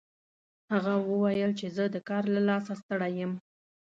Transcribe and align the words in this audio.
هغه 0.71 0.93
وویل 1.09 1.51
چې 1.59 1.67
زه 1.75 1.83
د 1.89 1.97
کار 2.09 2.23
له 2.35 2.41
لاسه 2.49 2.73
ستړی 2.81 3.11
یم 3.19 3.31